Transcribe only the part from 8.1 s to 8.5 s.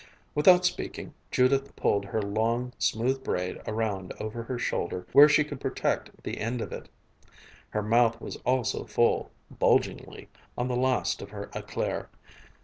was